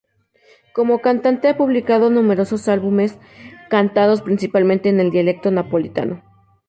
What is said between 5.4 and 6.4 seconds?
napolitano.